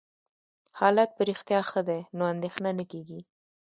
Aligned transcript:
حالت 0.79 1.09
په 1.15 1.21
رښتیا 1.29 1.59
ښه 1.69 1.81
دی، 1.87 2.01
نو 2.17 2.23
اندېښنه 2.33 2.69
نه 2.79 2.85
کېږي. 2.91 3.19